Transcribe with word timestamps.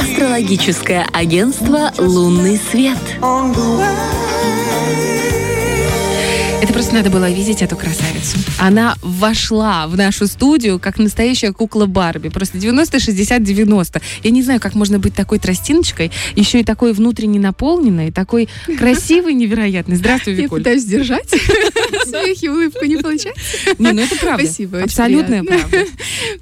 Астрологическое 0.00 1.06
агентство 1.12 1.92
«Лунный 1.96 2.58
свет». 2.58 2.98
Это 6.60 6.72
просто 6.72 6.94
надо 6.94 7.10
было 7.10 7.28
видеть 7.30 7.60
эту 7.62 7.76
красавицу. 7.76 8.38
Она 8.58 8.96
вошла 9.02 9.86
в 9.88 9.96
нашу 9.96 10.26
студию 10.28 10.78
как 10.78 10.98
настоящая 10.98 11.52
кукла 11.52 11.86
Барби. 11.86 12.28
Просто 12.28 12.58
90, 12.58 13.00
60, 13.00 13.42
90. 13.42 14.00
Я 14.22 14.30
не 14.30 14.42
знаю, 14.42 14.60
как 14.60 14.74
можно 14.74 14.98
быть 15.00 15.14
такой 15.14 15.38
тростиночкой, 15.40 16.12
еще 16.36 16.60
и 16.60 16.64
такой 16.64 16.92
внутренне 16.92 17.40
наполненной, 17.40 18.12
такой 18.12 18.48
красивой, 18.78 19.34
невероятной. 19.34 19.96
Здравствуй, 19.96 20.34
Я 20.34 20.42
Викуль. 20.42 20.60
пытаюсь 20.60 20.82
сдержать 20.82 21.30
смех 22.04 22.42
и 22.42 22.48
улыбку, 22.48 22.84
не 22.84 22.96
получается. 22.96 23.42
Не, 23.78 23.92
ну 23.92 24.02
это 24.02 24.16
правда. 24.16 24.44
Спасибо, 24.44 24.82
Абсолютная 24.82 25.44
правда. 25.44 25.84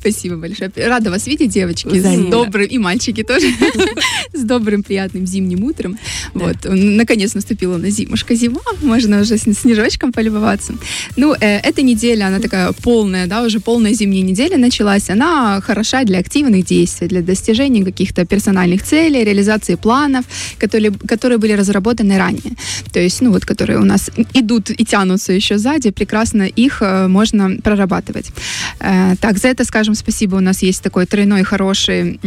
Спасибо 0.00 0.36
большое. 0.36 0.70
Рада 0.76 1.10
вас 1.10 1.26
видеть, 1.26 1.50
девочки. 1.50 1.98
С 1.98 2.30
добрым, 2.30 2.66
и 2.66 2.78
мальчики 2.78 3.22
тоже. 3.22 3.46
С 4.32 4.42
добрым, 4.42 4.82
приятным 4.82 5.26
зимним 5.26 5.64
утром. 5.64 5.98
Вот, 6.34 6.56
наконец 6.64 7.34
наступила 7.34 7.76
на 7.76 7.90
зимушка 7.90 8.34
зима. 8.34 8.60
Можно 8.82 9.20
уже 9.20 9.36
с 9.36 9.42
снежочком 9.42 10.12
полюбоваться. 10.12 10.74
Ну, 11.16 11.34
э, 11.34 11.58
эта 11.58 11.82
неделя, 11.82 12.26
она 12.26 12.38
такая 12.38 12.72
полная, 12.72 13.26
да, 13.26 13.42
уже 13.42 13.60
полная 13.60 13.92
зимняя 13.92 14.22
неделя 14.22 14.56
началась. 14.56 15.10
Она 15.10 15.60
хороша 15.60 16.04
для 16.04 16.18
активных 16.18 16.64
действий, 16.64 17.08
для 17.08 17.22
достижения 17.22 17.84
каких-то 17.84 18.24
персональных 18.24 18.82
целей, 18.82 19.24
реализации 19.24 19.74
планов, 19.74 20.24
которые, 20.58 20.92
которые 20.92 21.38
были 21.38 21.52
разработаны 21.52 22.18
ранее. 22.18 22.54
То 22.92 23.00
есть, 23.00 23.20
ну 23.20 23.30
вот, 23.30 23.44
которые 23.44 23.78
у 23.78 23.84
нас 23.84 24.10
идут 24.34 24.70
и 24.70 24.84
тянутся 24.84 25.32
еще 25.40 25.58
сзади, 25.58 25.90
прекрасно 25.90 26.42
их 26.42 26.82
э, 26.82 27.08
можно 27.08 27.56
прорабатывать. 27.62 28.30
Э, 28.78 29.14
так, 29.20 29.38
за 29.38 29.48
это 29.48 29.64
скажем 29.64 29.94
спасибо. 29.94 30.36
У 30.36 30.40
нас 30.40 30.62
есть 30.62 30.82
такое 30.82 31.06
тройное 31.06 31.44
хорошее 31.44 32.18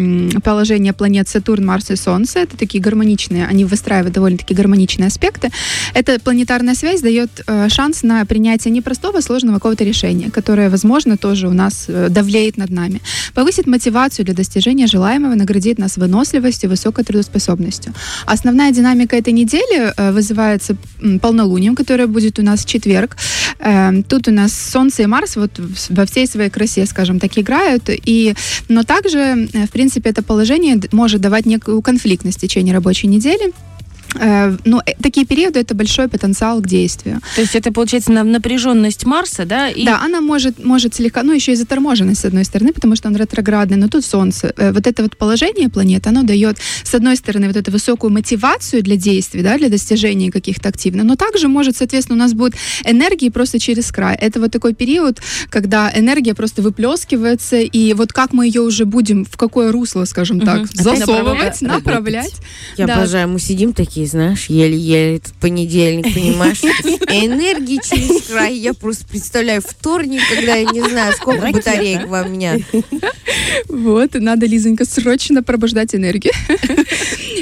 положение 0.43 0.93
планет 0.93 1.29
Сатурн, 1.29 1.65
Марс 1.65 1.91
и 1.91 1.95
Солнце. 1.95 2.39
Это 2.39 2.57
такие 2.57 2.83
гармоничные, 2.83 3.45
они 3.45 3.65
выстраивают 3.65 4.13
довольно-таки 4.13 4.53
гармоничные 4.53 5.07
аспекты. 5.07 5.51
Эта 5.93 6.19
планетарная 6.19 6.75
связь 6.75 7.01
дает 7.01 7.29
э, 7.47 7.69
шанс 7.69 8.03
на 8.03 8.25
принятие 8.25 8.71
непростого, 8.71 9.21
сложного 9.21 9.55
какого-то 9.55 9.83
решения, 9.83 10.31
которое, 10.31 10.69
возможно, 10.69 11.17
тоже 11.17 11.47
у 11.47 11.53
нас 11.53 11.87
давлеет 12.09 12.57
над 12.57 12.69
нами. 12.69 13.01
Повысит 13.33 13.67
мотивацию 13.67 14.25
для 14.25 14.33
достижения 14.33 14.87
желаемого, 14.87 15.35
наградит 15.35 15.77
нас 15.77 15.97
выносливостью, 15.97 16.69
высокой 16.69 17.03
трудоспособностью. 17.05 17.93
Основная 18.25 18.71
динамика 18.71 19.15
этой 19.15 19.33
недели 19.33 19.93
вызывается 20.11 20.75
полнолунием, 21.21 21.75
которое 21.75 22.07
будет 22.07 22.39
у 22.39 22.41
нас 22.41 22.63
в 22.63 22.67
четверг. 22.67 23.02
Э, 23.59 23.91
Тут 24.07 24.27
у 24.27 24.31
нас 24.31 24.53
Солнце 24.53 25.03
и 25.03 25.05
Марс 25.05 25.35
вот 25.35 25.51
во 25.89 26.05
всей 26.05 26.27
своей 26.27 26.49
красе, 26.49 26.85
скажем 26.85 27.19
так, 27.19 27.37
играют. 27.37 27.83
И, 27.89 28.35
но 28.69 28.83
также, 28.83 29.17
э, 29.17 29.65
в 29.67 29.71
принципе, 29.71 30.09
это 30.09 30.23
положение 30.23 30.79
может 30.91 31.21
давать 31.21 31.45
некую 31.45 31.81
конфликтность 31.81 32.37
в 32.37 32.41
течение 32.41 32.73
рабочей 32.73 33.07
недели. 33.07 33.53
Э, 34.15 34.57
Ну, 34.65 34.79
э, 34.85 34.93
такие 35.01 35.25
периоды 35.25 35.59
это 35.59 35.75
большой 35.75 36.07
потенциал 36.07 36.61
к 36.61 36.67
действию. 36.67 37.19
То 37.35 37.41
есть 37.41 37.55
это, 37.55 37.71
получается, 37.71 38.11
на 38.11 38.23
напряженность 38.23 39.05
Марса, 39.05 39.45
да? 39.45 39.69
И 39.69 39.85
Да, 39.85 40.01
она 40.03 40.21
может, 40.21 40.63
может 40.63 40.95
слегка, 40.95 41.23
ну, 41.23 41.33
еще 41.33 41.51
и 41.53 41.55
заторможенность, 41.55 42.21
с 42.21 42.25
одной 42.25 42.43
стороны, 42.45 42.73
потому 42.73 42.95
что 42.95 43.07
он 43.09 43.15
ретроградный, 43.15 43.77
но 43.77 43.87
тут 43.87 44.05
Солнце. 44.05 44.53
Э, 44.57 44.71
Вот 44.73 44.87
это 44.87 45.03
вот 45.03 45.17
положение 45.17 45.69
планеты, 45.69 46.09
оно 46.09 46.23
дает, 46.23 46.57
с 46.83 46.93
одной 46.95 47.15
стороны, 47.15 47.47
вот 47.47 47.55
эту 47.57 47.71
высокую 47.71 48.11
мотивацию 48.11 48.83
для 48.83 48.95
действий, 48.95 49.41
да, 49.43 49.57
для 49.57 49.69
достижения 49.69 50.31
каких-то 50.31 50.69
активно, 50.69 51.03
но 51.03 51.15
также 51.15 51.47
может, 51.47 51.77
соответственно, 51.77 52.15
у 52.17 52.19
нас 52.19 52.33
будет 52.33 52.55
энергии 52.85 53.29
просто 53.29 53.59
через 53.59 53.91
край. 53.91 54.15
Это 54.21 54.39
вот 54.39 54.51
такой 54.51 54.73
период, 54.73 55.19
когда 55.49 55.91
энергия 55.95 56.33
просто 56.33 56.61
выплескивается, 56.61 57.57
и 57.57 57.93
вот 57.93 58.13
как 58.13 58.33
мы 58.33 58.45
ее 58.47 58.61
уже 58.61 58.85
будем, 58.85 59.25
в 59.25 59.37
какое 59.37 59.71
русло, 59.71 60.05
скажем 60.05 60.39
так, 60.41 60.59
Мгм. 60.59 60.67
засовывать, 60.73 61.61
Направлять. 61.61 61.61
направлять. 61.61 62.33
Я 62.77 62.87
Да. 62.87 62.95
обожаю, 62.95 63.29
мы 63.29 63.39
сидим 63.39 63.73
такие, 63.73 64.02
знаешь, 64.05 64.45
еле-еле 64.47 65.17
этот 65.17 65.33
понедельник, 65.35 66.13
понимаешь? 66.13 66.61
Энергии 66.63 67.79
через 67.83 68.23
край. 68.27 68.55
Я 68.57 68.73
просто 68.73 69.05
представляю 69.07 69.61
вторник, 69.61 70.21
когда 70.29 70.55
я 70.55 70.69
не 70.69 70.81
знаю, 70.81 71.13
сколько 71.13 71.47
батареек 71.51 72.07
во 72.07 72.23
меня. 72.27 72.57
Вот, 73.69 74.13
надо, 74.15 74.45
Лизонька, 74.45 74.85
срочно 74.85 75.43
пробуждать 75.43 75.95
энергию. 75.95 76.33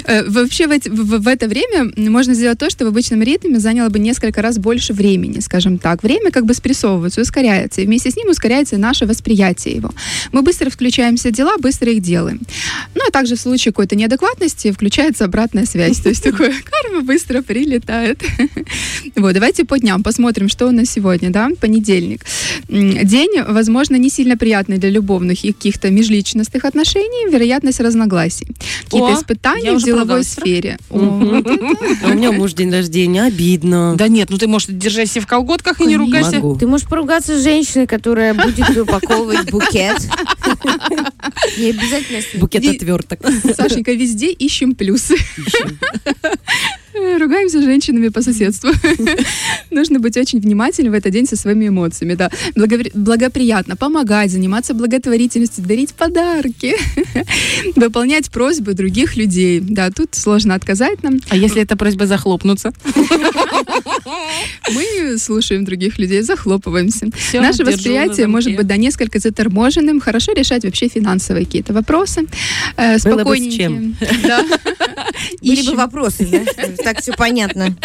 Э, 0.05 0.23
Вообще 0.29 0.67
в, 0.67 0.71
в- 0.87 1.19
в 1.23 1.27
это 1.27 1.47
время 1.47 1.91
можно 1.97 2.33
сделать 2.33 2.57
то, 2.57 2.69
что 2.69 2.85
в 2.85 2.87
обычном 2.87 3.21
ритме 3.21 3.59
заняло 3.59 3.89
бы 3.89 3.99
несколько 3.99 4.41
раз 4.41 4.57
больше 4.57 4.93
времени, 4.93 5.39
скажем 5.39 5.77
так. 5.77 6.01
Время 6.03 6.31
как 6.31 6.45
бы 6.45 6.53
спрессовывается, 6.53 7.21
ускоряется, 7.21 7.81
и 7.81 7.85
вместе 7.85 8.09
с 8.11 8.15
ним 8.15 8.29
ускоряется 8.29 8.75
и 8.75 8.79
наше 8.79 9.05
восприятие 9.05 9.75
его. 9.75 9.93
Мы 10.31 10.41
быстро 10.41 10.69
включаемся 10.69 11.29
в 11.29 11.33
дела, 11.33 11.57
быстро 11.59 11.91
их 11.91 12.01
делаем. 12.01 12.39
Ну, 13.01 13.07
а 13.07 13.11
также 13.11 13.35
в 13.35 13.39
случае 13.39 13.71
какой-то 13.71 13.95
неадекватности 13.95 14.71
включается 14.71 15.25
обратная 15.25 15.65
связь. 15.65 15.99
То 15.99 16.09
есть 16.09 16.23
такое 16.23 16.53
карма 16.63 17.01
быстро 17.01 17.41
прилетает. 17.41 18.21
Вот, 19.15 19.33
давайте 19.33 19.65
по 19.65 19.77
дням 19.77 20.03
посмотрим, 20.03 20.49
что 20.49 20.67
у 20.67 20.71
нас 20.71 20.89
сегодня, 20.89 21.29
да, 21.29 21.49
понедельник. 21.59 22.23
День, 22.67 23.41
возможно, 23.47 23.95
не 23.95 24.09
сильно 24.09 24.37
приятный 24.37 24.77
для 24.77 24.89
любовных 24.89 25.43
и 25.43 25.51
каких-то 25.53 25.89
межличностных 25.89 26.65
отношений, 26.65 27.31
вероятность 27.31 27.79
разногласий. 27.79 28.47
Какие-то 28.85 29.13
испытания 29.13 29.73
в 29.73 29.83
деловой 29.83 30.23
сфере. 30.23 30.77
Меня 32.21 32.31
муж 32.37 32.53
день 32.53 32.71
рождения, 32.71 33.23
обидно. 33.23 33.95
Да 33.95 34.07
нет, 34.07 34.29
ну 34.29 34.37
ты, 34.37 34.47
может, 34.47 34.77
держайся 34.77 35.21
в 35.21 35.27
колготках 35.27 35.81
и 35.81 35.85
не 35.85 35.97
ругайся. 35.97 36.35
Могу. 36.35 36.55
Ты 36.55 36.67
можешь 36.67 36.87
поругаться 36.87 37.39
с 37.39 37.43
женщиной, 37.43 37.87
которая 37.87 38.33
будет 38.33 38.69
упаковывать 38.77 39.49
букет. 39.51 39.97
Не 41.57 41.69
обязательно. 41.69 42.19
Букет 42.39 42.65
отверток. 42.65 43.19
Сашенька, 43.55 43.93
везде 43.93 44.31
ищем 44.31 44.75
плюсы. 44.75 45.15
Э, 46.23 46.29
Ругаемся 47.19 47.61
с 47.61 47.63
женщинами 47.63 48.09
по 48.09 48.21
соседству. 48.21 48.69
Нужно 49.71 49.99
быть 49.99 50.17
очень 50.17 50.39
внимательным 50.39 50.93
в 50.93 50.95
этот 50.95 51.11
день 51.11 51.25
со 51.25 51.35
своими 51.35 51.67
эмоциями. 51.67 52.15
Да. 52.15 52.29
Благоприятно 52.55 53.75
помогать, 53.75 54.31
заниматься 54.31 54.73
благотворительностью, 54.73 55.63
дарить 55.63 55.93
подарки, 55.93 56.75
выполнять 57.75 58.29
просьбы 58.29 58.73
других 58.73 59.17
людей. 59.17 59.59
Да, 59.59 59.89
тут 59.89 60.15
сложно 60.15 60.55
отказать 60.55 61.03
нам. 61.03 61.19
А 61.29 61.37
если 61.37 61.61
эта 61.61 61.75
просьба 61.75 62.05
захлопнуться? 62.05 62.73
Мы 64.71 65.17
слушаем 65.17 65.65
других 65.65 65.97
людей, 65.97 66.21
захлопываемся. 66.21 67.07
Всё, 67.17 67.41
Наше 67.41 67.63
восприятие 67.63 68.27
может 68.27 68.55
быть 68.55 68.67
да, 68.67 68.77
несколько 68.77 69.19
заторможенным. 69.19 69.99
Хорошо 69.99 70.33
решать 70.33 70.63
вообще 70.63 70.87
финансовые 70.87 71.45
какие-то 71.45 71.73
вопросы. 71.73 72.25
Э, 72.77 72.97
Было 73.03 73.23
бы 73.23 73.37
с 73.37 73.53
чем. 73.53 73.95
Да. 74.23 74.45
Были 75.41 75.65
бы 75.65 75.75
вопросы, 75.75 76.27
да? 76.27 76.43
Так 76.83 77.01
все 77.01 77.13
понятно. 77.13 77.75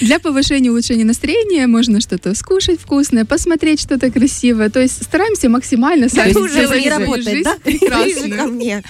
Для 0.00 0.18
повышения 0.18 0.70
улучшения 0.70 1.04
настроения 1.04 1.66
можно 1.66 2.00
что-то 2.00 2.34
скушать 2.34 2.80
вкусное, 2.80 3.24
посмотреть 3.24 3.80
что-то 3.80 4.10
красивое. 4.10 4.68
То 4.68 4.80
есть 4.80 5.02
стараемся 5.02 5.48
максимально 5.48 6.08
сами 6.08 6.30
Это 6.30 6.40
уже 6.40 6.66
сделать 6.66 6.84
не 6.84 7.22
жизнь 7.22 7.42
да? 7.44 7.56
Ближе 7.64 8.36
ко 8.36 8.46
мне. 8.46 8.82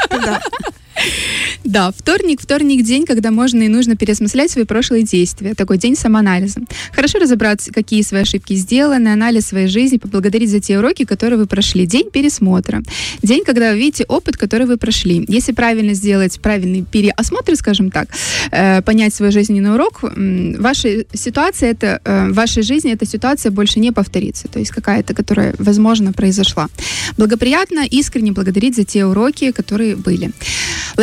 Да, 1.64 1.92
вторник, 1.96 2.40
вторник 2.40 2.84
день, 2.84 3.06
когда 3.06 3.30
можно 3.30 3.62
и 3.62 3.68
нужно 3.68 3.96
переосмыслять 3.96 4.50
свои 4.50 4.64
прошлые 4.64 5.04
действия. 5.04 5.54
Такой 5.54 5.78
день 5.78 5.96
самоанализа. 5.96 6.60
Хорошо 6.92 7.18
разобраться, 7.18 7.72
какие 7.72 8.02
свои 8.02 8.22
ошибки 8.22 8.54
сделаны, 8.54 9.08
анализ 9.08 9.46
своей 9.46 9.68
жизни, 9.68 9.98
поблагодарить 9.98 10.50
за 10.50 10.60
те 10.60 10.78
уроки, 10.78 11.04
которые 11.04 11.38
вы 11.38 11.46
прошли. 11.46 11.86
День 11.86 12.10
пересмотра. 12.10 12.82
День, 13.22 13.44
когда 13.44 13.70
вы 13.70 13.78
видите 13.78 14.04
опыт, 14.08 14.36
который 14.36 14.66
вы 14.66 14.76
прошли. 14.76 15.24
Если 15.28 15.52
правильно 15.52 15.94
сделать 15.94 16.40
правильный 16.40 16.82
переосмотр, 16.82 17.54
скажем 17.56 17.90
так, 17.90 18.08
э, 18.50 18.82
понять 18.82 19.14
свой 19.14 19.30
жизненный 19.30 19.74
урок, 19.74 20.00
ваша 20.02 21.04
ситуация, 21.12 21.70
это, 21.70 22.00
э, 22.04 22.28
в 22.30 22.34
вашей 22.34 22.62
жизни 22.62 22.92
эта 22.92 23.06
ситуация 23.06 23.52
больше 23.52 23.78
не 23.78 23.92
повторится. 23.92 24.48
То 24.48 24.58
есть 24.58 24.72
какая-то, 24.72 25.14
которая, 25.14 25.54
возможно, 25.58 26.12
произошла. 26.12 26.68
Благоприятно, 27.16 27.86
искренне 27.86 28.32
благодарить 28.32 28.74
за 28.74 28.84
те 28.84 29.06
уроки, 29.06 29.52
которые 29.52 29.96
были. 29.96 30.32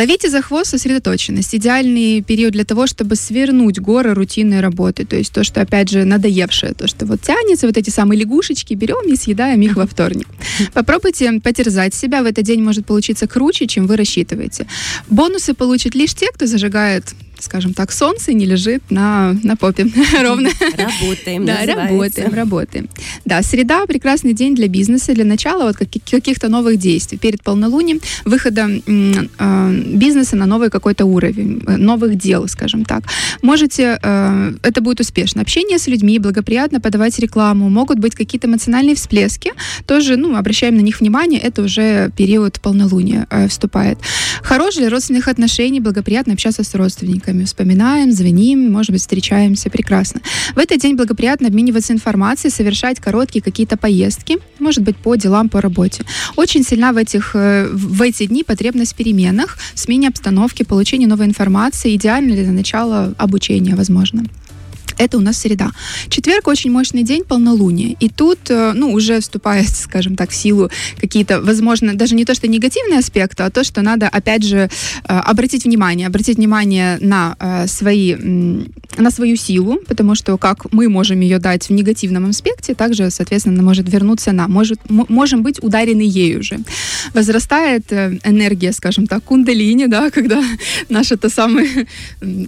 Ловите 0.00 0.30
за 0.30 0.40
хвост 0.40 0.70
сосредоточенность. 0.70 1.54
Идеальный 1.54 2.22
период 2.22 2.52
для 2.52 2.64
того, 2.64 2.86
чтобы 2.86 3.16
свернуть 3.16 3.78
горы 3.78 4.14
рутинной 4.14 4.60
работы. 4.60 5.04
То 5.04 5.16
есть 5.16 5.30
то, 5.30 5.44
что, 5.44 5.60
опять 5.60 5.90
же, 5.90 6.06
надоевшее, 6.06 6.72
то, 6.72 6.88
что 6.88 7.04
вот 7.04 7.20
тянется, 7.20 7.66
вот 7.66 7.76
эти 7.76 7.90
самые 7.90 8.18
лягушечки, 8.20 8.72
берем 8.72 9.06
и 9.06 9.14
съедаем 9.14 9.60
их 9.60 9.76
во 9.76 9.86
вторник. 9.86 10.26
Попробуйте 10.72 11.30
потерзать 11.40 11.92
себя. 11.92 12.22
В 12.22 12.26
этот 12.26 12.46
день 12.46 12.62
может 12.62 12.86
получиться 12.86 13.26
круче, 13.26 13.66
чем 13.66 13.86
вы 13.86 13.98
рассчитываете. 13.98 14.66
Бонусы 15.10 15.52
получат 15.52 15.94
лишь 15.94 16.14
те, 16.14 16.28
кто 16.32 16.46
зажигает 16.46 17.04
скажем 17.42 17.74
так, 17.74 17.92
солнце 17.92 18.32
не 18.32 18.46
лежит 18.46 18.82
на, 18.90 19.36
на 19.42 19.56
попе 19.56 19.86
ровно. 20.22 20.50
Работаем, 20.76 21.46
Да, 21.46 21.54
называется. 21.58 21.88
работаем, 22.22 22.34
работаем. 22.34 22.88
Да, 23.24 23.42
среда 23.42 23.86
прекрасный 23.86 24.32
день 24.32 24.54
для 24.54 24.68
бизнеса, 24.68 25.12
для 25.14 25.24
начала 25.24 25.64
вот 25.64 25.76
каки- 25.76 26.02
каких-то 26.10 26.48
новых 26.48 26.76
действий 26.78 27.18
перед 27.18 27.42
полнолунием, 27.42 28.00
выхода 28.24 28.68
э, 28.86 29.72
бизнеса 29.94 30.36
на 30.36 30.46
новый 30.46 30.70
какой-то 30.70 31.04
уровень, 31.04 31.62
э, 31.66 31.76
новых 31.76 32.16
дел, 32.16 32.48
скажем 32.48 32.84
так. 32.84 33.02
Можете, 33.42 33.98
э, 34.02 34.52
это 34.62 34.80
будет 34.80 35.00
успешно. 35.00 35.42
Общение 35.42 35.78
с 35.78 35.86
людьми, 35.88 36.18
благоприятно 36.18 36.80
подавать 36.80 37.18
рекламу, 37.18 37.68
могут 37.68 37.98
быть 37.98 38.14
какие-то 38.14 38.46
эмоциональные 38.46 38.94
всплески, 38.94 39.52
тоже, 39.86 40.16
ну, 40.16 40.36
обращаем 40.36 40.76
на 40.76 40.80
них 40.80 41.00
внимание, 41.00 41.40
это 41.40 41.62
уже 41.62 42.10
период 42.16 42.60
полнолуния 42.60 43.26
э, 43.30 43.48
вступает. 43.48 43.98
Хорош 44.42 44.76
для 44.76 44.88
родственных 44.90 45.28
отношений, 45.28 45.80
благоприятно 45.80 46.32
общаться 46.34 46.62
с 46.64 46.74
родственниками, 46.74 47.29
вспоминаем, 47.44 48.12
звоним, 48.12 48.70
может 48.70 48.90
быть, 48.90 49.00
встречаемся, 49.00 49.70
прекрасно. 49.70 50.20
В 50.54 50.58
этот 50.58 50.80
день 50.80 50.96
благоприятно 50.96 51.48
обмениваться 51.48 51.92
информацией, 51.92 52.50
совершать 52.50 53.00
короткие 53.00 53.42
какие-то 53.42 53.76
поездки, 53.76 54.38
может 54.58 54.82
быть, 54.82 54.96
по 54.96 55.16
делам, 55.16 55.48
по 55.48 55.60
работе. 55.60 56.04
Очень 56.36 56.64
сильна 56.64 56.92
в, 56.92 56.96
этих, 56.96 57.32
э, 57.34 57.68
в 57.72 58.02
эти 58.02 58.26
дни 58.26 58.44
потребность 58.44 58.92
в 58.92 58.96
переменах, 58.96 59.58
в 59.74 59.78
смене 59.78 60.08
обстановки, 60.08 60.62
получении 60.62 61.06
новой 61.06 61.26
информации, 61.26 61.96
идеально 61.96 62.34
для 62.34 62.50
начала 62.50 63.14
обучения, 63.18 63.74
возможно. 63.74 64.24
Это 65.00 65.16
у 65.16 65.20
нас 65.20 65.38
среда. 65.38 65.70
Четверг 66.10 66.46
очень 66.46 66.70
мощный 66.70 67.02
день, 67.02 67.24
полнолуние. 67.24 67.96
И 68.00 68.10
тут, 68.10 68.38
э, 68.50 68.72
ну, 68.74 68.92
уже 68.92 69.20
вступает, 69.20 69.68
скажем 69.74 70.14
так, 70.14 70.30
в 70.30 70.34
силу 70.34 70.70
какие-то, 71.00 71.40
возможно, 71.40 71.94
даже 71.94 72.14
не 72.14 72.26
то, 72.26 72.34
что 72.34 72.46
негативные 72.48 72.98
аспекты, 72.98 73.42
а 73.42 73.50
то, 73.50 73.64
что 73.64 73.80
надо, 73.80 74.08
опять 74.08 74.44
же, 74.44 74.58
э, 74.58 74.68
обратить 75.06 75.64
внимание, 75.64 76.06
обратить 76.06 76.36
внимание 76.36 76.98
на 77.00 77.34
э, 77.40 77.66
свои, 77.66 78.14
на 78.98 79.10
свою 79.10 79.36
силу, 79.36 79.78
потому 79.88 80.14
что 80.14 80.36
как 80.36 80.70
мы 80.70 80.90
можем 80.90 81.20
ее 81.20 81.38
дать 81.38 81.70
в 81.70 81.72
негативном 81.72 82.28
аспекте, 82.28 82.74
также, 82.74 83.10
соответственно, 83.10 83.54
она 83.54 83.64
может 83.64 83.88
вернуться 83.88 84.32
нам, 84.32 84.52
может, 84.52 84.80
можем 84.90 85.42
быть 85.42 85.62
ударены 85.62 86.02
ею 86.02 86.40
уже. 86.40 86.58
Возрастает 87.14 87.90
энергия, 87.90 88.72
скажем 88.72 89.06
так, 89.06 89.24
кундалини, 89.24 89.86
да, 89.86 90.10
когда 90.14 90.44
наша 90.90 91.16
та 91.16 91.30
самая 91.30 91.86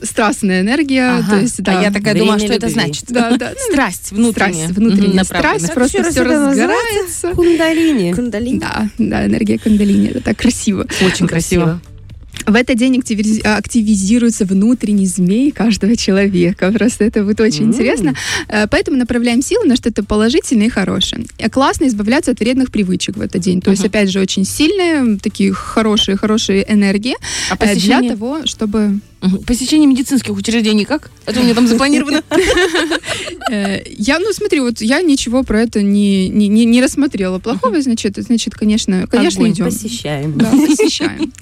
страстная 0.02 0.60
энергия, 0.60 1.12
Ага. 1.12 1.30
то 1.30 1.40
есть, 1.40 1.62
да. 1.62 1.78
А 1.78 1.82
я 1.82 1.90
такая 1.90 2.14
думаю, 2.14 2.41
что 2.46 2.54
это 2.54 2.66
любви. 2.66 2.80
значит? 2.82 3.04
Да, 3.08 3.36
да. 3.36 3.52
Страсть 3.70 4.12
внутренняя. 4.12 4.68
Страсть, 4.68 4.78
внутренняя 4.78 5.24
страсть, 5.24 5.72
просто 5.74 6.02
все 6.02 6.02
раз 6.02 6.16
это 6.16 6.24
разгорается. 6.24 7.28
Кундалини. 7.34 8.12
Кундалини. 8.14 8.58
Да, 8.58 8.88
да, 8.98 9.26
энергия 9.26 9.58
кундалини, 9.58 10.08
это 10.08 10.20
так 10.20 10.36
красиво. 10.36 10.86
Очень 11.04 11.26
красиво. 11.26 11.80
В 12.44 12.56
этот 12.56 12.76
день 12.76 12.96
активиз- 12.98 13.40
активизируется 13.44 14.44
внутренний 14.44 15.06
змей 15.06 15.52
каждого 15.52 15.94
человека. 15.96 16.72
Просто 16.72 17.04
это 17.04 17.22
будет 17.22 17.40
очень 17.40 17.64
М. 17.64 17.68
интересно. 17.68 18.14
Э, 18.48 18.66
Поэтому 18.68 18.96
направляем 18.96 19.42
силы 19.42 19.64
на 19.66 19.76
что-то 19.76 20.02
положительное 20.02 20.66
и 20.66 20.70
хорошее. 20.70 21.24
Э, 21.38 21.48
Классно 21.48 21.86
избавляться 21.86 22.32
от 22.32 22.40
вредных 22.40 22.72
привычек 22.72 23.16
в 23.16 23.20
этот 23.20 23.42
день. 23.42 23.60
То 23.60 23.70
есть, 23.70 23.82
Мгм. 23.82 23.90
опять 23.90 24.10
же, 24.10 24.18
очень 24.18 24.44
сильные, 24.44 25.18
такие 25.18 25.52
хорошие, 25.52 26.16
хорошие 26.16 26.64
энергии 26.68 27.14
А 27.50 27.54
э, 27.54 27.58
для 27.58 27.66
посещение, 27.68 28.10
того, 28.12 28.40
чтобы... 28.44 28.98
Посещение 29.46 29.86
медицинских 29.86 30.36
учреждений 30.36 30.84
как? 30.84 31.10
Это 31.26 31.40
у 31.40 31.44
меня 31.44 31.54
там 31.54 31.66
запланировано. 31.66 32.22
Э, 33.50 33.82
Я, 33.86 34.18
ну 34.18 34.32
смотри, 34.32 34.60
вот 34.60 34.80
я 34.80 35.02
ничего 35.02 35.42
про 35.42 35.60
это 35.60 35.82
не, 35.82 36.28
не, 36.28 36.48
не, 36.48 36.80
рассмотрела. 36.82 37.38
Плохого, 37.38 37.82
значит, 37.82 38.16
значит, 38.16 38.54
конечно, 38.54 39.06
конечно, 39.08 39.48
идем. 39.50 39.66
Посещаем. 39.66 40.38
Да, 40.38 40.50
посещаем. 40.50 41.32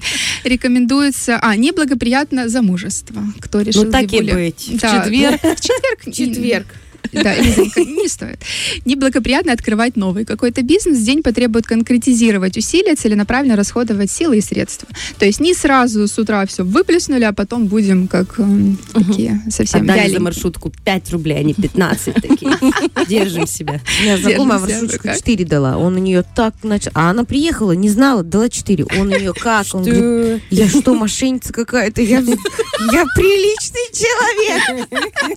Рекомендуется... 0.43 1.39
А, 1.41 1.55
неблагоприятно 1.55 2.49
замужество. 2.49 3.23
Кто 3.39 3.61
решил 3.61 3.85
Ну, 3.85 3.91
так 3.91 4.11
и 4.11 4.21
быть. 4.21 4.67
В 4.67 4.79
четверг. 4.79 5.39
ну, 5.43 5.55
В 5.55 5.61
четверг. 5.61 6.13
Четверг. 6.13 6.67
Да, 7.11 7.35
не 7.35 8.07
стоит. 8.07 8.39
Неблагоприятно 8.85 9.53
открывать 9.53 9.95
новый 9.95 10.25
какой-то 10.25 10.61
бизнес. 10.61 10.99
День 10.99 11.23
потребует 11.23 11.65
конкретизировать 11.65 12.57
усилия, 12.57 12.95
целенаправленно 12.95 13.55
расходовать 13.55 14.11
силы 14.11 14.37
и 14.37 14.41
средства. 14.41 14.87
То 15.17 15.25
есть 15.25 15.39
не 15.39 15.53
сразу 15.53 16.07
с 16.07 16.17
утра 16.17 16.45
все 16.45 16.63
выплеснули, 16.63 17.23
а 17.23 17.33
потом 17.33 17.67
будем 17.67 18.07
как 18.07 18.39
эм, 18.39 18.77
такие 18.93 19.41
совсем 19.49 19.81
Отдали 19.81 20.13
за 20.13 20.19
маршрутку 20.19 20.71
5 20.83 21.11
рублей, 21.11 21.39
а 21.39 21.43
не 21.43 21.53
15 21.53 22.13
такие. 22.15 22.51
Держим 23.07 23.47
себя. 23.47 23.81
Меня 24.01 24.17
знакомая 24.17 24.59
маршрутку 24.59 25.03
как? 25.03 25.17
4 25.17 25.45
дала. 25.45 25.77
Он 25.77 25.95
у 25.95 25.99
нее 25.99 26.23
так 26.35 26.55
начал. 26.63 26.91
А 26.93 27.09
она 27.09 27.23
приехала, 27.23 27.73
не 27.73 27.89
знала, 27.89 28.23
дала 28.23 28.49
4. 28.49 28.85
Он 28.99 29.07
у 29.07 29.17
нее 29.17 29.33
как? 29.33 29.65
Он 29.73 29.83
говорит, 29.83 30.43
я 30.49 30.67
что, 30.67 30.93
мошенница 30.93 31.53
какая-то? 31.53 32.01
Я, 32.01 32.19
я 32.19 33.05
приличный 33.15 33.91
человек. 33.93 34.87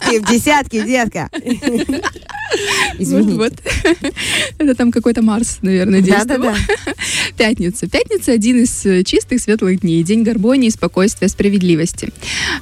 Ты 0.08 0.20
в 0.20 0.30
десятке, 0.30 0.84
детка. 0.84 1.30
Извините. 2.98 3.32
Вот, 3.34 3.50
вот. 3.50 3.52
Это 4.58 4.74
там 4.74 4.92
какой-то 4.92 5.22
Марс, 5.22 5.58
наверное, 5.62 6.00
действовал. 6.00 6.42
Да-да-да. 6.52 6.92
Пятница. 7.36 7.88
Пятница 7.88 8.32
один 8.32 8.62
из 8.62 8.86
э, 8.86 9.02
чистых 9.02 9.40
светлых 9.40 9.80
дней. 9.80 10.02
День 10.02 10.22
гармонии, 10.22 10.68
спокойствия, 10.70 11.28
справедливости. 11.28 12.10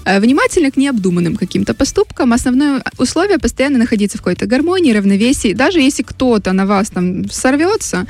Э, 0.04 0.20
Внимательно 0.20 0.70
к 0.70 0.76
необдуманным 0.76 1.36
каким-то 1.36 1.74
поступкам. 1.74 2.32
Основное 2.32 2.82
условие 2.98 3.38
постоянно 3.38 3.78
находиться 3.78 4.16
в 4.18 4.22
какой-то 4.22 4.46
гармонии, 4.46 4.92
равновесии. 4.92 5.52
Даже 5.52 5.80
если 5.80 6.02
кто-то 6.02 6.52
на 6.52 6.64
вас 6.66 6.88
там 6.90 7.28
сорвется, 7.30 8.06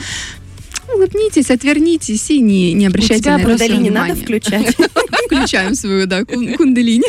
улыбнитесь, 0.94 1.50
отвернитесь 1.50 2.31
и 2.31 2.40
не, 2.40 2.75
не 2.75 2.87
обращайте 2.87 3.23
тебя 3.25 3.38
на 3.38 3.43
это 3.43 3.56
всё 3.56 3.58
кундалини 3.67 3.90
надо 3.90 4.12
внимания. 4.14 4.23
включать? 4.23 4.76
Включаем 5.26 5.75
свою, 5.75 6.06
да, 6.06 6.25
кун- 6.25 6.55
кундалини. 6.55 7.05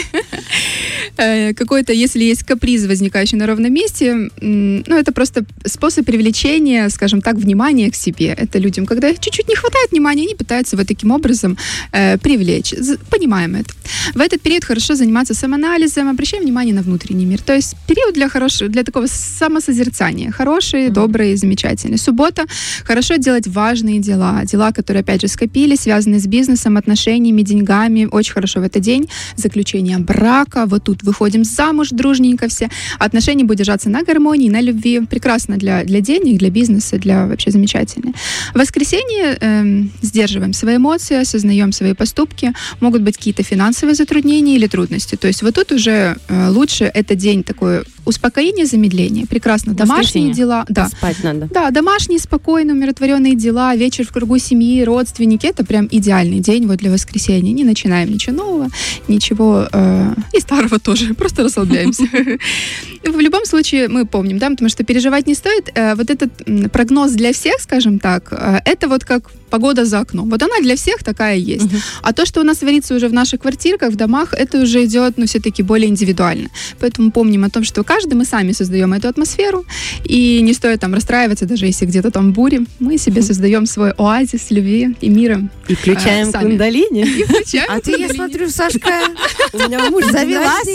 Э, 1.17 1.53
Какой-то, 1.53 1.93
если 1.93 2.23
есть 2.23 2.43
каприз, 2.43 2.85
возникающий 2.85 3.37
на 3.37 3.47
ровном 3.47 3.73
месте, 3.73 4.29
ну, 4.41 4.97
это 4.97 5.11
просто 5.11 5.45
способ 5.65 6.05
привлечения, 6.05 6.89
скажем 6.89 7.21
так, 7.21 7.35
внимания 7.35 7.91
к 7.91 7.95
себе. 7.95 8.35
Это 8.37 8.59
людям, 8.59 8.85
когда 8.85 9.09
их 9.09 9.19
чуть-чуть 9.19 9.47
не 9.47 9.55
хватает 9.55 9.91
внимания, 9.91 10.23
они 10.23 10.35
пытаются 10.35 10.77
вот 10.77 10.87
таким 10.87 11.11
образом 11.11 11.57
э, 11.91 12.17
привлечь. 12.17 12.73
Понимаем 13.09 13.55
это. 13.55 13.73
В 14.13 14.19
этот 14.19 14.41
период 14.41 14.63
хорошо 14.65 14.95
заниматься 14.95 15.33
самоанализом, 15.33 16.09
обращаем 16.09 16.43
внимание 16.43 16.73
на 16.73 16.81
внутренний 16.81 17.25
мир. 17.25 17.41
То 17.41 17.53
есть 17.53 17.75
период 17.87 18.13
для 18.13 18.29
хорошего, 18.29 18.69
для 18.69 18.83
такого 18.83 19.07
самосозерцания. 19.07 20.31
Хороший, 20.31 20.89
добрый, 20.89 21.35
замечательный. 21.35 21.97
Суббота. 21.97 22.45
Хорошо 22.83 23.15
делать 23.17 23.47
важные 23.47 23.99
дела. 23.99 24.43
Дела, 24.45 24.71
которые, 24.71 25.01
опять 25.01 25.21
же, 25.21 25.27
скопили, 25.27 25.75
связанные 25.75 26.19
с 26.19 26.27
бизнесом, 26.27 26.77
отношениями, 26.77 27.41
деньгами. 27.43 28.07
Очень 28.11 28.33
хорошо 28.33 28.59
в 28.59 28.63
этот 28.63 28.81
день. 28.81 29.09
Заключение 29.35 29.97
брака. 29.99 30.65
Вот 30.65 30.83
тут 30.83 31.02
выходим 31.03 31.43
замуж 31.43 31.89
дружненько 31.91 32.47
все. 32.47 32.69
Отношения 32.99 33.43
будут 33.43 33.59
держаться 33.59 33.89
на 33.89 34.03
гармонии, 34.03 34.49
на 34.49 34.61
любви. 34.61 35.01
Прекрасно 35.01 35.57
для, 35.57 35.83
для 35.83 36.01
денег, 36.01 36.39
для 36.39 36.49
бизнеса, 36.49 36.97
для 36.97 37.27
вообще 37.27 37.51
замечательно. 37.51 38.13
В 38.53 38.59
воскресенье 38.59 39.37
эм, 39.39 39.91
сдерживаем 40.01 40.53
свои 40.53 40.77
эмоции, 40.77 41.17
осознаем 41.17 41.71
свои 41.71 41.93
поступки. 41.93 42.53
Могут 42.79 43.01
быть 43.01 43.17
какие-то 43.17 43.43
финансовые 43.43 43.95
затруднения 43.95 44.55
или 44.55 44.67
трудности. 44.67 45.15
То 45.15 45.27
есть 45.27 45.43
вот 45.43 45.55
тут 45.55 45.71
уже 45.71 46.17
э, 46.27 46.49
лучше 46.49 46.85
это 46.85 47.15
день 47.15 47.43
такое 47.43 47.83
успокоение, 48.05 48.65
замедление. 48.65 49.25
Прекрасно. 49.25 49.73
Домашние 49.73 50.33
дела. 50.33 50.65
Да. 50.69 50.87
Спать 50.87 51.23
надо. 51.23 51.47
Да, 51.51 51.71
домашние, 51.71 52.19
спокойные, 52.19 52.75
умиротворенные 52.75 53.35
дела, 53.35 53.75
вечер 53.75 54.05
в 54.05 54.11
кругу 54.11 54.37
семьи, 54.37 54.83
родственники. 54.83 55.45
Это 55.45 55.65
прям 55.65 55.87
идеальный 55.89 56.39
день 56.39 56.67
вот 56.67 56.77
для 56.77 56.91
воскресенья. 56.91 57.51
Не 57.51 57.63
начинаем 57.63 58.11
ничего 58.11 58.35
нового, 58.35 58.69
ничего 59.07 59.67
э, 59.71 60.13
и 60.33 60.39
старого 60.39 60.79
тоже. 60.79 61.13
Просто 61.13 61.43
расслабляемся. 61.43 62.03
В 63.03 63.19
любом 63.19 63.45
случае 63.45 63.87
мы 63.89 64.05
помним, 64.05 64.37
да, 64.37 64.49
потому 64.49 64.69
что 64.69 64.83
переживать 64.83 65.27
не 65.27 65.35
стоит. 65.35 65.69
Э, 65.75 65.95
Вот 65.95 66.09
этот 66.09 66.31
прогноз 66.71 67.11
для 67.11 67.31
всех, 67.33 67.59
скажем 67.59 67.99
так, 67.99 68.29
э, 68.31 68.59
это 68.65 68.87
вот 68.87 69.03
как 69.03 69.29
погода 69.49 69.85
за 69.85 69.99
окном. 69.99 70.29
Вот 70.29 70.41
она 70.41 70.59
для 70.61 70.75
всех 70.75 71.03
такая 71.03 71.35
есть. 71.35 71.67
А 72.01 72.11
то, 72.13 72.25
что 72.25 72.41
у 72.41 72.43
нас 72.43 72.57
творится 72.57 72.95
уже 72.95 73.07
в 73.07 73.13
наших 73.13 73.41
квартирках, 73.41 73.91
в 73.91 73.95
домах, 73.95 74.33
это 74.33 74.61
уже 74.61 74.83
идет, 74.85 75.17
ну, 75.17 75.25
все-таки 75.25 75.63
более 75.63 75.89
индивидуально. 75.89 76.49
Поэтому 76.79 77.11
помним 77.11 77.43
о 77.43 77.49
том, 77.49 77.63
что 77.63 77.83
каждый 77.83 78.13
мы 78.15 78.25
сами 78.25 78.51
создаем 78.53 78.93
эту 78.93 79.07
атмосферу, 79.09 79.65
и 80.05 80.41
не 80.41 80.53
стоит 80.53 80.79
там 80.79 80.93
расстраиваться, 80.93 81.45
даже 81.45 81.65
если 81.67 81.85
где-то 81.85 82.09
там 82.09 82.31
бури. 82.33 82.61
Мы 82.79 82.97
себе 82.97 83.21
создаем 83.21 83.65
свой 83.67 83.91
оазис 83.91 84.49
любви 84.51 84.95
и 85.01 85.09
мира. 85.09 85.41
И 85.67 85.75
включаем 85.75 86.29
А, 86.29 86.31
сами. 86.31 86.49
кундалини. 86.49 87.01
И 87.03 87.23
включаем 87.23 87.69
А 87.69 87.79
ты, 87.79 87.91
я 87.99 88.09
смотрю, 88.09 88.49
Сашка, 88.49 88.89
У 89.53 89.57
меня 89.57 89.89
муж 89.89 90.05
завелась. 90.05 90.67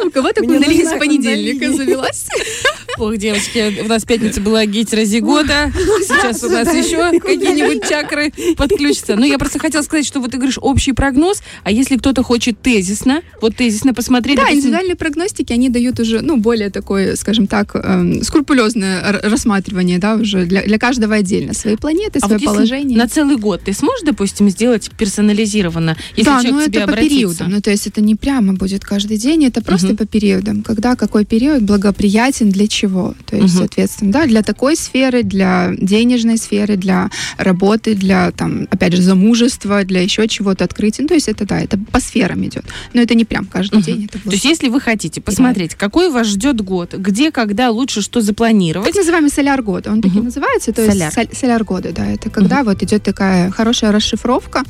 У 0.00 0.10
кого 0.22 0.56
анализ 0.56 0.82
нужна 0.82 0.96
с 0.96 0.98
понедельника 0.98 1.72
завелась? 1.72 2.26
Ох, 2.98 3.16
девочки, 3.16 3.82
у 3.82 3.88
нас 3.88 4.02
в 4.02 4.06
пятницу 4.06 4.40
была 4.40 4.66
гетерозигота, 4.66 5.72
сейчас 6.02 6.42
у 6.44 6.48
нас 6.48 6.72
еще 6.74 7.18
какие-нибудь 7.18 7.88
чакры 7.88 8.32
подключатся. 8.56 9.16
Ну, 9.16 9.24
я 9.24 9.38
просто 9.38 9.58
хотела 9.58 9.82
сказать, 9.82 10.06
что 10.06 10.20
вот 10.20 10.32
ты 10.32 10.36
говоришь 10.36 10.58
общий 10.60 10.92
прогноз, 10.92 11.42
а 11.64 11.70
если 11.70 11.96
кто-то 11.96 12.22
хочет 12.22 12.60
тезисно, 12.60 13.22
вот 13.40 13.56
тезисно 13.56 13.94
посмотреть... 13.94 14.36
Да, 14.36 14.42
допустим, 14.42 14.60
индивидуальные 14.60 14.96
прогностики, 14.96 15.52
они 15.52 15.68
дают 15.70 16.00
уже, 16.00 16.20
ну, 16.20 16.36
более 16.36 16.70
такое, 16.70 17.16
скажем 17.16 17.46
так, 17.46 17.74
эм, 17.74 18.22
скрупулезное 18.22 19.20
рассматривание, 19.22 19.98
да, 19.98 20.14
уже 20.14 20.44
для, 20.44 20.62
для 20.62 20.78
каждого 20.78 21.14
отдельно. 21.14 21.54
Свои 21.54 21.76
планеты, 21.76 22.18
а 22.20 22.26
свое 22.26 22.38
вот 22.38 22.54
положение. 22.54 22.98
на 22.98 23.08
целый 23.08 23.36
год 23.36 23.62
ты 23.64 23.72
сможешь, 23.72 24.02
допустим, 24.04 24.50
сделать 24.50 24.90
персонализированно, 24.98 25.96
если 26.16 26.30
да, 26.30 26.42
человек 26.42 26.52
но 26.52 26.60
к 26.60 26.64
тебе 26.66 26.78
это 26.78 26.86
по 26.86 26.92
обратится? 26.92 27.16
периодам. 27.16 27.50
Ну, 27.50 27.60
то 27.60 27.70
есть 27.70 27.86
это 27.86 28.00
не 28.00 28.14
прямо 28.16 28.52
будет 28.52 28.84
каждый 28.84 29.16
день, 29.16 29.46
это 29.46 29.62
просто 29.62 29.96
по 29.96 30.06
периодам. 30.12 30.62
Когда 30.62 30.94
какой 30.94 31.24
период 31.24 31.62
благоприятен 31.62 32.50
для 32.50 32.68
чего. 32.68 33.14
То 33.26 33.36
есть, 33.36 33.54
Мгм. 33.54 33.58
соответственно, 33.58 34.12
да, 34.12 34.26
для 34.26 34.42
такой 34.42 34.76
сферы, 34.76 35.22
для 35.22 35.72
денежной 35.78 36.36
сферы, 36.36 36.76
для 36.76 37.10
работы, 37.38 37.94
для, 37.94 38.30
там, 38.32 38.68
опять 38.70 38.92
же, 38.94 39.02
замужества, 39.02 39.84
для 39.84 40.02
еще 40.02 40.28
чего-то 40.28 40.64
открытия. 40.64 41.02
Ну, 41.02 41.08
то 41.08 41.14
есть 41.14 41.28
это, 41.28 41.46
да, 41.46 41.58
это 41.60 41.78
по 41.90 41.98
сферам 42.00 42.44
идет. 42.44 42.64
Но 42.94 43.00
это 43.00 43.14
не 43.14 43.24
прям 43.24 43.46
каждый 43.46 43.76
Мгм. 43.76 43.82
день. 43.84 44.04
Это 44.04 44.18
То 44.22 44.30
есть, 44.30 44.44
если 44.44 44.68
вы 44.68 44.80
хотите 44.80 45.20
посмотреть, 45.20 45.74
какой 45.74 46.10
вас 46.10 46.26
ждет 46.26 46.60
год, 46.60 46.94
где, 46.94 47.30
когда 47.30 47.70
лучше 47.70 48.02
что 48.02 48.20
запланировать, 48.20 48.86
Так 48.88 48.96
называемый 48.96 49.30
соляр 49.30 49.62
года. 49.62 49.90
Он 49.90 50.02
таки 50.02 50.16
Мгм. 50.16 50.26
называется. 50.26 50.72
То 50.72 50.82
есть 50.82 50.92
Соляр. 50.92 51.12
соль- 51.12 51.34
соляр 51.34 51.64
года, 51.64 51.92
да. 51.92 52.06
Это 52.06 52.28
когда 52.30 52.62
вот 52.62 52.82
идет 52.82 53.02
такая 53.02 53.50
хорошая 53.50 53.92
расшифровка 53.92 54.62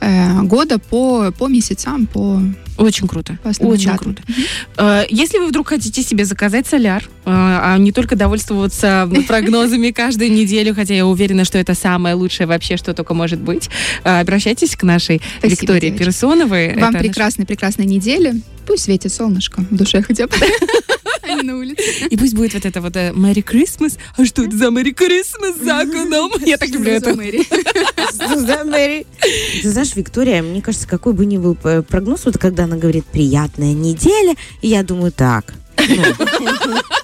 э, 0.00 0.42
года 0.42 0.78
по, 0.78 1.32
по 1.38 1.48
месяцам, 1.48 2.06
по, 2.06 2.42
очень 2.80 3.06
круто. 3.08 3.38
по 3.42 3.50
основным 3.50 3.74
Очень 3.78 3.90
датам. 3.90 4.14
круто. 4.16 4.22
Э, 4.78 5.04
Если 5.10 5.38
вы 5.38 5.46
вдруг 5.48 5.68
хотите 5.68 6.02
себе 6.02 6.24
заказать 6.24 6.66
соляр, 6.66 7.02
э, 7.04 7.08
а 7.26 7.76
не 7.78 7.92
только 7.92 8.16
довольствоваться 8.16 9.08
прогнозами 9.28 9.90
каждую 9.90 10.32
неделю, 10.32 10.74
хотя 10.74 10.94
я 10.94 11.06
уверена, 11.06 11.44
что 11.44 11.58
это 11.58 11.74
самое 11.74 12.14
лучшее 12.14 12.46
вообще, 12.46 12.76
что 12.76 12.94
только 12.94 13.14
может 13.14 13.38
быть, 13.40 13.68
э, 14.04 14.20
обращайтесь 14.20 14.76
к 14.76 14.82
нашей 14.82 15.20
Спасибо, 15.38 15.60
Виктории 15.60 15.80
девочки. 15.88 16.04
Персоновой. 16.04 16.74
Вам 16.76 16.90
Это 16.94 16.98
прекрасной, 17.04 17.46
прекрасной 17.46 17.86
недели. 17.86 18.40
Пусть 18.66 18.84
светит 18.84 19.12
солнышко 19.12 19.62
в 19.70 19.76
душе 19.76 20.00
хотя 20.02 20.26
бы. 20.26 20.32
На 21.44 21.56
улице. 21.56 21.82
наш- 22.02 22.10
И 22.12 22.16
пусть 22.16 22.34
будет 22.34 22.54
вот 22.54 22.64
это 22.66 22.80
вот 22.80 22.96
э, 22.96 23.10
Merry 23.12 23.42
Christmas. 23.44 23.98
А 24.16 24.24
что 24.24 24.42
это 24.44 24.56
за 24.56 24.66
Merry 24.66 24.94
Christmas 24.94 25.62
за 25.62 25.80
окном? 25.80 26.32
Я 26.46 26.56
так 26.56 26.68
люблю 26.70 26.92
это. 26.92 27.14
Мэри. 27.14 27.46
Да, 28.46 28.64
Мэри. 28.64 29.06
Ты 29.62 29.70
знаешь, 29.70 29.94
Виктория, 29.94 30.42
мне 30.42 30.60
кажется, 30.62 30.86
какой 30.88 31.12
бы 31.12 31.26
ни 31.26 31.38
был 31.38 31.56
э, 31.64 31.82
прогноз, 31.82 32.24
вот 32.24 32.38
когда 32.38 32.64
она 32.64 32.76
говорит 32.76 33.04
«приятная 33.06 33.72
неделя», 33.74 34.34
и 34.62 34.68
я 34.68 34.82
думаю, 34.82 35.12
так, 35.12 35.54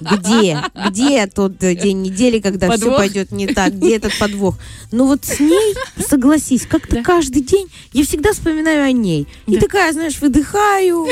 где, 0.01 0.61
где 0.89 1.27
тот 1.27 1.63
э, 1.63 1.75
день 1.75 2.01
недели, 2.01 2.39
когда 2.39 2.71
все 2.71 2.95
пойдет 2.95 3.31
не 3.31 3.47
так, 3.47 3.73
где 3.75 3.95
этот 3.97 4.17
подвох? 4.17 4.57
Ну 4.91 5.07
вот 5.07 5.25
с 5.25 5.39
ней, 5.39 5.75
согласись, 6.07 6.65
как-то 6.67 7.03
каждый 7.03 7.41
день 7.41 7.67
я 7.93 8.03
всегда 8.03 8.33
вспоминаю 8.33 8.83
о 8.83 8.91
ней. 8.91 9.27
И 9.47 9.57
такая, 9.57 9.91
знаешь, 9.93 10.19
выдыхаю, 10.19 11.07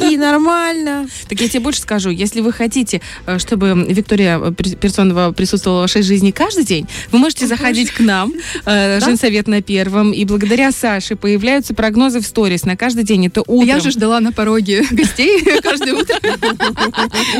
и 0.00 0.16
нормально. 0.16 1.06
Так 1.28 1.40
я 1.40 1.48
тебе 1.48 1.60
больше 1.60 1.80
скажу, 1.80 2.10
если 2.10 2.40
вы 2.40 2.52
хотите, 2.52 3.00
э, 3.26 3.38
чтобы 3.38 3.86
Виктория 3.88 4.38
э, 4.38 4.50
Пер- 4.52 4.76
Персонова 4.76 5.32
присутствовала 5.32 5.80
в 5.80 5.82
вашей 5.82 6.02
жизни 6.02 6.30
каждый 6.30 6.64
день, 6.64 6.86
вы 7.12 7.18
можете 7.18 7.46
заходить 7.46 7.90
к 7.90 8.00
нам, 8.00 8.32
Женсовет 8.64 9.48
на 9.48 9.62
первом, 9.62 10.12
и 10.12 10.24
благодаря 10.24 10.70
Саше 10.72 11.16
появляются 11.16 11.74
прогнозы 11.74 12.20
в 12.20 12.26
сторис 12.26 12.64
на 12.64 12.76
каждый 12.76 13.04
день. 13.04 13.26
Это 13.26 13.42
утром. 13.42 13.66
Я 13.66 13.80
же 13.80 13.90
ждала 13.90 14.20
на 14.20 14.32
пороге 14.32 14.84
гостей 14.90 15.42
каждое 15.62 15.94
утро. 15.94 16.16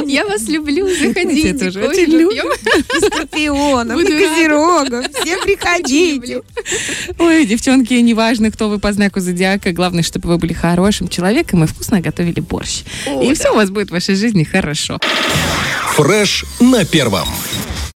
Я 0.07 0.27
вас 0.27 0.49
люблю, 0.49 0.89
заходите. 0.89 1.49
Я 1.49 1.55
тоже 1.55 1.87
очень 1.87 2.11
люблю. 2.11 2.45
Скорпионов, 3.01 4.01
козерогов. 4.01 5.07
Все 5.13 5.39
приходите. 5.39 6.43
Ой, 7.19 7.47
девчонки, 7.47 7.95
неважно, 7.95 8.51
кто 8.51 8.69
вы 8.69 8.79
по 8.79 8.93
знаку 8.93 9.21
зодиака, 9.21 9.73
главное, 9.73 10.03
чтобы 10.03 10.29
вы 10.29 10.39
были 10.39 10.53
хорошим 10.53 11.09
человеком 11.09 11.65
и 11.65 11.67
вкусно 11.67 12.01
готовили 12.01 12.41
борщ. 12.41 12.83
и 13.23 13.35
все 13.35 13.53
у 13.53 13.57
вас 13.57 13.71
будет 13.71 13.89
в 13.89 13.93
вашей 13.93 14.15
жизни 14.15 14.45
хорошо. 14.45 14.99
Фреш 15.95 16.45
на 16.61 16.85
первом. 16.85 17.29